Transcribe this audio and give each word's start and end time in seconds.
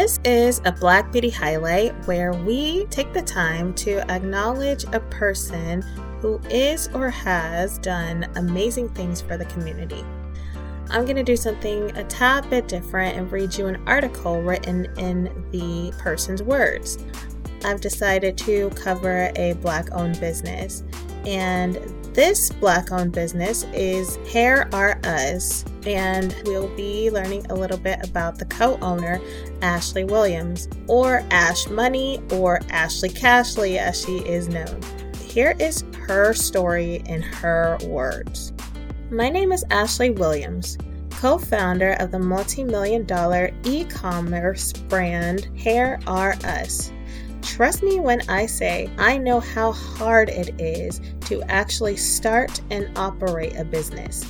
This 0.00 0.18
is 0.24 0.62
a 0.64 0.72
Black 0.72 1.12
Beauty 1.12 1.28
Highlight 1.28 1.94
where 2.06 2.32
we 2.32 2.86
take 2.86 3.12
the 3.12 3.20
time 3.20 3.74
to 3.74 4.00
acknowledge 4.10 4.84
a 4.94 5.00
person 5.00 5.82
who 6.22 6.40
is 6.48 6.88
or 6.94 7.10
has 7.10 7.76
done 7.76 8.26
amazing 8.36 8.88
things 8.88 9.20
for 9.20 9.36
the 9.36 9.44
community. 9.44 10.02
I'm 10.88 11.04
going 11.04 11.16
to 11.16 11.22
do 11.22 11.36
something 11.36 11.94
a 11.98 12.04
tad 12.04 12.48
bit 12.48 12.66
different 12.66 13.18
and 13.18 13.30
read 13.30 13.54
you 13.54 13.66
an 13.66 13.86
article 13.86 14.40
written 14.40 14.86
in 14.96 15.24
the 15.50 15.92
person's 15.98 16.42
words. 16.42 16.96
I've 17.66 17.82
decided 17.82 18.38
to 18.38 18.70
cover 18.70 19.30
a 19.36 19.52
black 19.60 19.92
owned 19.92 20.18
business, 20.18 20.82
and 21.26 21.76
this 22.12 22.50
black 22.50 22.90
owned 22.90 23.12
business 23.12 23.64
is 23.72 24.16
Hair 24.32 24.68
Are 24.74 24.98
Us, 25.04 25.64
and 25.86 26.34
we'll 26.44 26.74
be 26.76 27.10
learning 27.10 27.46
a 27.50 27.54
little 27.54 27.78
bit 27.78 27.98
about 28.02 28.38
the 28.38 28.44
co 28.46 28.78
owner, 28.82 29.20
Ashley 29.62 30.04
Williams, 30.04 30.68
or 30.88 31.24
Ash 31.30 31.68
Money, 31.68 32.20
or 32.32 32.60
Ashley 32.70 33.10
Cashley 33.10 33.78
as 33.78 34.04
she 34.04 34.18
is 34.18 34.48
known. 34.48 34.80
Here 35.24 35.54
is 35.60 35.84
her 36.06 36.34
story 36.34 37.02
in 37.06 37.22
her 37.22 37.78
words. 37.84 38.52
My 39.10 39.28
name 39.28 39.52
is 39.52 39.64
Ashley 39.70 40.10
Williams, 40.10 40.76
co 41.10 41.38
founder 41.38 41.92
of 42.00 42.10
the 42.10 42.18
multi 42.18 42.64
million 42.64 43.04
dollar 43.04 43.52
e 43.64 43.84
commerce 43.84 44.72
brand 44.72 45.48
Hair 45.56 46.00
Are 46.08 46.32
Us. 46.44 46.90
Trust 47.42 47.82
me 47.82 48.00
when 48.00 48.20
I 48.28 48.46
say 48.46 48.90
I 48.98 49.16
know 49.16 49.40
how 49.40 49.72
hard 49.72 50.28
it 50.28 50.60
is 50.60 51.00
to 51.26 51.42
actually 51.44 51.96
start 51.96 52.60
and 52.70 52.90
operate 52.96 53.56
a 53.56 53.64
business. 53.64 54.24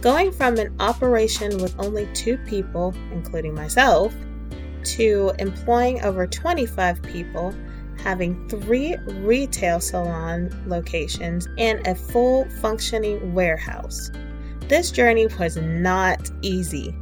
Going 0.00 0.32
from 0.32 0.56
an 0.58 0.74
operation 0.80 1.58
with 1.58 1.74
only 1.78 2.06
two 2.14 2.38
people, 2.38 2.94
including 3.12 3.54
myself, 3.54 4.14
to 4.84 5.32
employing 5.38 6.02
over 6.02 6.26
25 6.26 7.02
people, 7.02 7.54
having 8.02 8.48
three 8.48 8.96
retail 9.06 9.80
salon 9.80 10.50
locations, 10.66 11.48
and 11.58 11.84
a 11.86 11.94
full 11.94 12.48
functioning 12.60 13.34
warehouse. 13.34 14.10
This 14.68 14.90
journey 14.90 15.26
was 15.26 15.56
not 15.56 16.30
easy. 16.42 16.94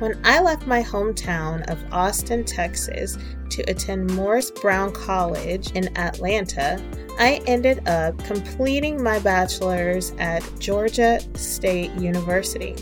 When 0.00 0.18
I 0.24 0.40
left 0.40 0.66
my 0.66 0.82
hometown 0.82 1.62
of 1.70 1.78
Austin, 1.92 2.42
Texas, 2.42 3.18
to 3.50 3.62
attend 3.64 4.14
Morris 4.14 4.50
Brown 4.50 4.92
College 4.92 5.72
in 5.72 5.94
Atlanta, 5.98 6.82
I 7.18 7.42
ended 7.46 7.86
up 7.86 8.16
completing 8.24 9.02
my 9.02 9.18
bachelor's 9.18 10.12
at 10.12 10.42
Georgia 10.58 11.20
State 11.34 11.92
University. 11.96 12.76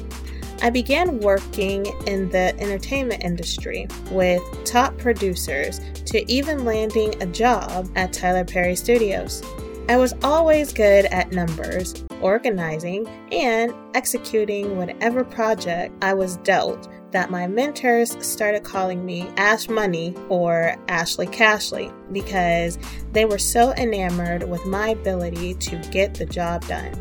I 0.62 0.70
began 0.70 1.18
working 1.18 1.86
in 2.06 2.28
the 2.30 2.56
entertainment 2.60 3.24
industry 3.24 3.88
with 4.12 4.40
top 4.64 4.96
producers 4.96 5.80
to 6.04 6.24
even 6.30 6.64
landing 6.64 7.20
a 7.20 7.26
job 7.26 7.90
at 7.96 8.12
Tyler 8.12 8.44
Perry 8.44 8.76
Studios. 8.76 9.42
I 9.88 9.96
was 9.96 10.14
always 10.22 10.72
good 10.72 11.06
at 11.06 11.32
numbers, 11.32 12.04
organizing, 12.20 13.08
and 13.32 13.74
executing 13.94 14.76
whatever 14.76 15.24
project 15.24 15.92
I 16.00 16.14
was 16.14 16.36
dealt 16.38 16.88
that 17.10 17.30
my 17.30 17.46
mentors 17.46 18.16
started 18.24 18.64
calling 18.64 19.04
me 19.04 19.28
Ash 19.36 19.68
Money 19.68 20.14
or 20.28 20.76
Ashley 20.88 21.26
Cashley 21.26 21.92
because 22.12 22.78
they 23.12 23.24
were 23.24 23.38
so 23.38 23.72
enamored 23.72 24.48
with 24.48 24.64
my 24.66 24.88
ability 24.88 25.54
to 25.54 25.76
get 25.90 26.14
the 26.14 26.26
job 26.26 26.66
done. 26.66 26.92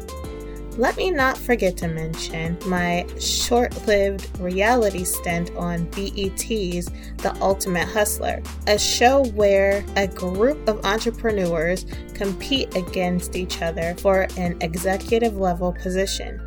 Let 0.78 0.96
me 0.96 1.10
not 1.10 1.40
forget 1.40 1.76
to 1.78 1.88
mention 1.88 2.56
my 2.68 3.08
short 3.20 3.88
lived 3.88 4.30
reality 4.40 5.06
stint 5.06 5.50
on 5.56 5.86
BET's 5.86 6.92
The 7.18 7.36
Ultimate 7.42 7.88
Hustler, 7.88 8.44
a 8.68 8.78
show 8.78 9.24
where 9.30 9.84
a 9.96 10.06
group 10.08 10.70
of 10.70 10.86
entrepreneurs 10.86 11.88
compete 12.14 12.76
against 12.76 13.36
each 13.36 13.64
other 13.64 13.96
for 13.96 14.28
an 14.38 14.56
executive 14.62 15.38
level 15.38 15.74
position. 15.74 16.40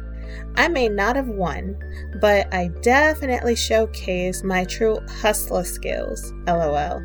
I 0.56 0.68
may 0.68 0.88
not 0.88 1.16
have 1.16 1.28
won, 1.28 1.76
but 2.20 2.52
I 2.52 2.68
definitely 2.82 3.54
showcased 3.54 4.44
my 4.44 4.64
true 4.64 4.98
hustler 5.08 5.64
skills. 5.64 6.32
LOL. 6.46 7.02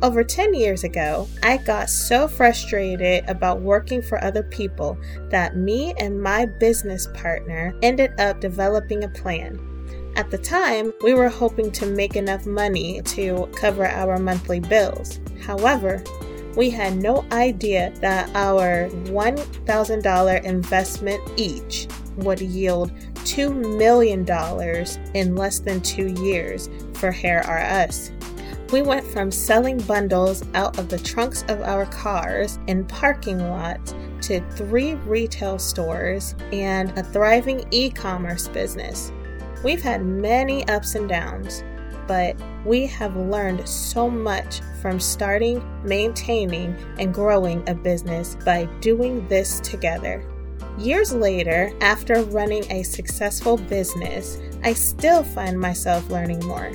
Over 0.00 0.22
10 0.22 0.54
years 0.54 0.84
ago, 0.84 1.26
I 1.42 1.56
got 1.56 1.90
so 1.90 2.28
frustrated 2.28 3.28
about 3.28 3.60
working 3.60 4.00
for 4.00 4.22
other 4.22 4.44
people 4.44 4.96
that 5.30 5.56
me 5.56 5.92
and 5.98 6.22
my 6.22 6.46
business 6.46 7.08
partner 7.14 7.74
ended 7.82 8.12
up 8.20 8.40
developing 8.40 9.02
a 9.02 9.08
plan. 9.08 9.58
At 10.14 10.30
the 10.30 10.38
time, 10.38 10.92
we 11.02 11.14
were 11.14 11.28
hoping 11.28 11.72
to 11.72 11.86
make 11.86 12.14
enough 12.14 12.46
money 12.46 13.02
to 13.02 13.48
cover 13.56 13.86
our 13.86 14.18
monthly 14.18 14.60
bills. 14.60 15.18
However, 15.40 16.02
we 16.56 16.70
had 16.70 16.96
no 16.96 17.24
idea 17.32 17.92
that 18.00 18.30
our 18.34 18.88
$1,000 18.88 20.44
investment 20.44 21.20
each 21.36 21.88
would 22.18 22.40
yield 22.40 22.92
$2 23.14 23.76
million 23.76 24.26
in 25.14 25.36
less 25.36 25.58
than 25.58 25.80
two 25.80 26.08
years 26.22 26.68
for 26.94 27.10
Hair 27.10 27.46
Are 27.46 27.60
Us. 27.60 28.10
We 28.72 28.82
went 28.82 29.06
from 29.06 29.30
selling 29.30 29.78
bundles 29.78 30.42
out 30.54 30.78
of 30.78 30.90
the 30.90 30.98
trunks 30.98 31.42
of 31.48 31.62
our 31.62 31.86
cars 31.86 32.58
in 32.66 32.84
parking 32.84 33.38
lots 33.38 33.94
to 34.22 34.40
three 34.50 34.94
retail 34.94 35.58
stores 35.58 36.34
and 36.52 36.90
a 36.98 37.02
thriving 37.02 37.66
e 37.70 37.88
commerce 37.88 38.48
business. 38.48 39.10
We've 39.64 39.80
had 39.80 40.04
many 40.04 40.68
ups 40.68 40.96
and 40.96 41.08
downs, 41.08 41.64
but 42.06 42.36
we 42.64 42.86
have 42.86 43.16
learned 43.16 43.66
so 43.66 44.10
much 44.10 44.60
from 44.82 45.00
starting, 45.00 45.62
maintaining, 45.82 46.76
and 46.98 47.12
growing 47.12 47.66
a 47.68 47.74
business 47.74 48.36
by 48.44 48.66
doing 48.80 49.26
this 49.28 49.60
together. 49.60 50.22
Years 50.78 51.12
later, 51.12 51.72
after 51.80 52.22
running 52.22 52.64
a 52.70 52.84
successful 52.84 53.56
business, 53.56 54.38
I 54.62 54.74
still 54.74 55.24
find 55.24 55.58
myself 55.58 56.08
learning 56.08 56.46
more. 56.46 56.72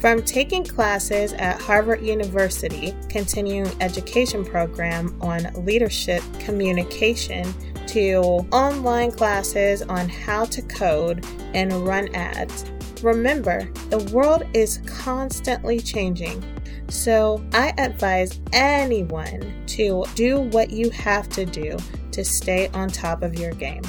From 0.00 0.22
taking 0.22 0.64
classes 0.64 1.34
at 1.34 1.60
Harvard 1.60 2.00
University, 2.00 2.94
continuing 3.10 3.70
education 3.82 4.46
program 4.46 5.14
on 5.20 5.52
leadership 5.66 6.22
communication, 6.38 7.52
to 7.88 8.16
online 8.50 9.12
classes 9.12 9.82
on 9.82 10.08
how 10.08 10.46
to 10.46 10.62
code 10.62 11.24
and 11.52 11.70
run 11.86 12.12
ads. 12.14 12.64
Remember, 13.02 13.70
the 13.90 13.98
world 14.12 14.44
is 14.54 14.78
constantly 14.86 15.78
changing. 15.80 16.42
So, 16.88 17.44
I 17.52 17.74
advise 17.78 18.40
anyone 18.52 19.64
to 19.66 20.04
do 20.14 20.40
what 20.40 20.70
you 20.70 20.90
have 20.90 21.28
to 21.30 21.44
do 21.44 21.76
to 22.14 22.24
stay 22.24 22.68
on 22.68 22.88
top 22.88 23.22
of 23.22 23.38
your 23.38 23.52
game. 23.52 23.82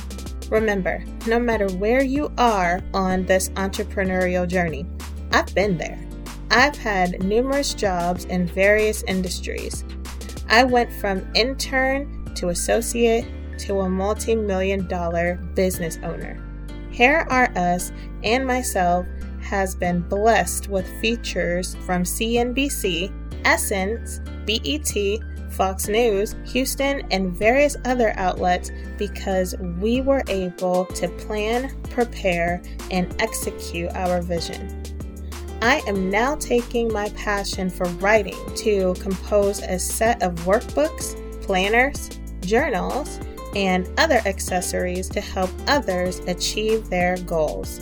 Remember, 0.50 1.04
no 1.28 1.40
matter 1.40 1.68
where 1.74 2.04
you 2.04 2.32
are 2.38 2.82
on 2.94 3.26
this 3.26 3.50
entrepreneurial 3.50 4.48
journey, 4.48 4.86
I've 5.32 5.54
been 5.56 5.78
there. 5.78 6.00
I've 6.52 6.76
had 6.76 7.24
numerous 7.24 7.74
jobs 7.74 8.26
in 8.26 8.48
various 8.48 9.04
industries. 9.04 9.84
I 10.50 10.64
went 10.64 10.92
from 10.94 11.28
intern 11.34 12.34
to 12.36 12.50
associate 12.50 13.26
to 13.60 13.82
a 13.82 13.90
multi 13.90 14.36
million 14.36 14.88
dollar 14.88 15.36
business 15.56 15.98
owner. 16.04 16.42
Hair 16.94 17.28
Are 17.32 17.52
Us 17.56 17.92
and 18.24 18.46
myself 18.46 19.06
has 19.42 19.76
been 19.76 20.02
blessed 20.02 20.70
with 20.70 20.88
features 21.02 21.76
from 21.86 22.04
CNBC, 22.04 23.12
Essence, 23.46 24.20
BET, 24.46 25.20
Fox 25.56 25.88
News, 25.88 26.36
Houston, 26.48 27.02
and 27.12 27.32
various 27.32 27.78
other 27.86 28.14
outlets 28.18 28.72
because 28.98 29.56
we 29.80 30.02
were 30.02 30.24
able 30.28 30.86
to 30.86 31.08
plan, 31.08 31.76
prepare, 31.90 32.62
and 32.92 33.16
execute 33.22 33.92
our 33.94 34.22
vision. 34.22 34.84
I 35.62 35.82
am 35.88 36.10
now 36.10 36.36
taking 36.36 36.92
my 36.92 37.10
passion 37.10 37.70
for 37.70 37.86
writing 37.98 38.38
to 38.58 38.94
compose 38.96 39.62
a 39.62 39.80
set 39.80 40.22
of 40.22 40.36
workbooks, 40.42 41.16
planners, 41.42 42.10
journals, 42.42 43.20
and 43.56 43.90
other 43.98 44.22
accessories 44.26 45.08
to 45.10 45.22
help 45.22 45.50
others 45.68 46.20
achieve 46.28 46.90
their 46.90 47.18
goals. 47.20 47.80